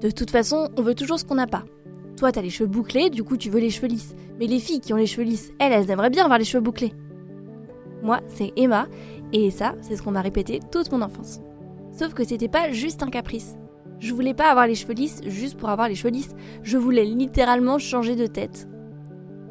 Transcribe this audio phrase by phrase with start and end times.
[0.00, 1.64] De toute façon, on veut toujours ce qu'on n'a pas.
[2.16, 4.14] Toi, t'as les cheveux bouclés, du coup, tu veux les cheveux lisses.
[4.38, 6.62] Mais les filles qui ont les cheveux lisses, elles, elles aimeraient bien avoir les cheveux
[6.62, 6.92] bouclés.
[8.02, 8.86] Moi, c'est Emma,
[9.32, 11.40] et ça, c'est ce qu'on m'a répété toute mon enfance.
[11.92, 13.56] Sauf que c'était pas juste un caprice.
[13.98, 16.34] Je voulais pas avoir les cheveux lisses juste pour avoir les cheveux lisses.
[16.62, 18.68] Je voulais littéralement changer de tête.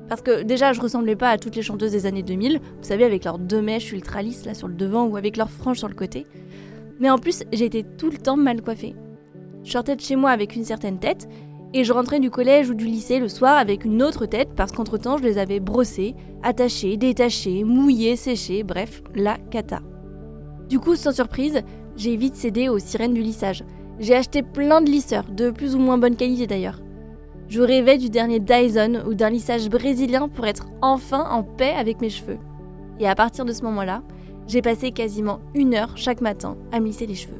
[0.08, 3.04] Parce que déjà, je ressemblais pas à toutes les chanteuses des années 2000, vous savez,
[3.04, 5.90] avec leurs deux mèches ultra lisses là sur le devant ou avec leurs franges sur
[5.90, 6.26] le côté.
[7.00, 8.96] Mais en plus, j'étais tout le temps mal coiffée.
[9.64, 11.28] Je sortais de chez moi avec une certaine tête,
[11.74, 14.72] et je rentrais du collège ou du lycée le soir avec une autre tête parce
[14.72, 19.82] qu'entre-temps, je les avais brossées, attachées, détachées, mouillées, séchées, bref, la cata.
[20.70, 21.62] Du coup, sans surprise,
[21.98, 23.64] j'ai vite cédé aux sirènes du lissage.
[24.00, 26.82] J'ai acheté plein de lisseurs, de plus ou moins bonne qualité d'ailleurs.
[27.48, 32.02] Je rêvais du dernier Dyson ou d'un lissage brésilien pour être enfin en paix avec
[32.02, 32.38] mes cheveux.
[33.00, 34.04] Et à partir de ce moment-là,
[34.48, 37.40] j'ai passé quasiment une heure chaque matin à me lisser les cheveux.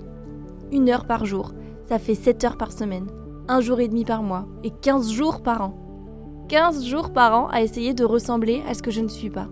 [0.72, 1.54] Une heure par jour,
[1.88, 3.08] ça fait 7 heures par semaine,
[3.48, 6.46] un jour et demi par mois et 15 jours par an.
[6.50, 9.48] 15 jours par an à essayer de ressembler à ce que je ne suis pas.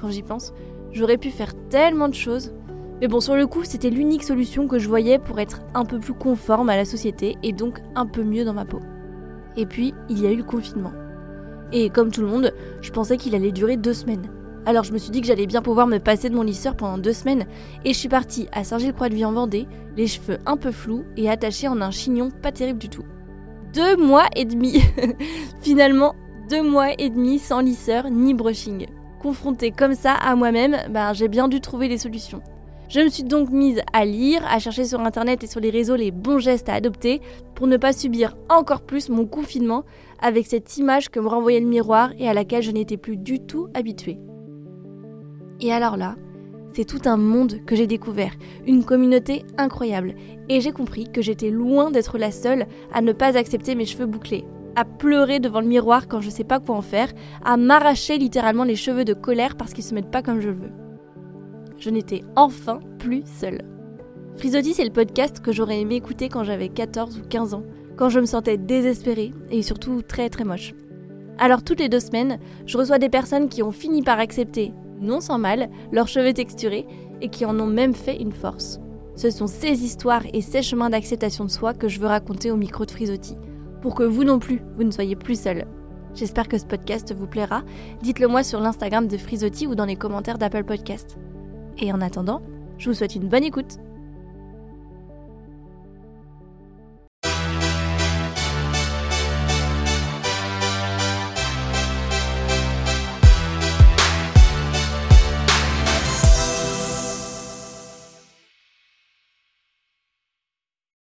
[0.00, 0.54] Quand j'y pense,
[0.92, 2.52] j'aurais pu faire tellement de choses.
[3.00, 5.98] Mais bon, sur le coup, c'était l'unique solution que je voyais pour être un peu
[5.98, 8.80] plus conforme à la société et donc un peu mieux dans ma peau.
[9.56, 10.92] Et puis, il y a eu le confinement.
[11.72, 14.28] Et comme tout le monde, je pensais qu'il allait durer deux semaines.
[14.64, 16.98] Alors je me suis dit que j'allais bien pouvoir me passer de mon lisseur pendant
[16.98, 17.46] deux semaines,
[17.84, 21.68] et je suis partie à Saint-Gilles-Croix-de-Vie en Vendée, les cheveux un peu flous et attachés
[21.68, 23.04] en un chignon pas terrible du tout.
[23.74, 24.82] Deux mois et demi
[25.62, 26.14] Finalement,
[26.48, 28.86] deux mois et demi sans lisseur ni brushing.
[29.20, 32.42] Confrontée comme ça à moi-même, ben, j'ai bien dû trouver des solutions.
[32.88, 35.96] Je me suis donc mise à lire, à chercher sur internet et sur les réseaux
[35.96, 37.22] les bons gestes à adopter
[37.54, 39.84] pour ne pas subir encore plus mon confinement
[40.20, 43.40] avec cette image que me renvoyait le miroir et à laquelle je n'étais plus du
[43.40, 44.18] tout habituée.
[45.62, 46.16] Et alors là,
[46.74, 48.32] c'est tout un monde que j'ai découvert,
[48.66, 50.14] une communauté incroyable,
[50.50, 54.06] et j'ai compris que j'étais loin d'être la seule à ne pas accepter mes cheveux
[54.06, 54.44] bouclés,
[54.76, 57.10] à pleurer devant le miroir quand je sais pas quoi en faire,
[57.44, 60.72] à m'arracher littéralement les cheveux de colère parce qu'ils se mettent pas comme je veux
[61.82, 63.62] je n'étais enfin plus seule.
[64.36, 67.64] Frisotti, c'est le podcast que j'aurais aimé écouter quand j'avais 14 ou 15 ans,
[67.96, 70.74] quand je me sentais désespérée et surtout très très moche.
[71.38, 75.20] Alors toutes les deux semaines, je reçois des personnes qui ont fini par accepter, non
[75.20, 76.86] sans mal, leurs cheveux texturés
[77.20, 78.80] et qui en ont même fait une force.
[79.16, 82.56] Ce sont ces histoires et ces chemins d'acceptation de soi que je veux raconter au
[82.56, 83.36] micro de Frisotti,
[83.82, 85.66] pour que vous non plus, vous ne soyez plus seul.
[86.14, 87.62] J'espère que ce podcast vous plaira.
[88.02, 91.16] Dites-le moi sur l'Instagram de Frisotti ou dans les commentaires d'Apple Podcast.
[91.78, 92.42] Et en attendant,
[92.78, 93.78] je vous souhaite une bonne écoute.